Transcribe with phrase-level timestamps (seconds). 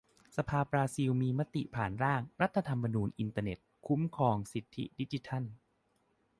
[0.37, 3.57] สภาบราซิลมีมติผ่านร่าง "รัฐธรรมนูญอินเทอร์เน็ต"
[3.87, 5.43] คุ้มครองสิทธิดิจิทัล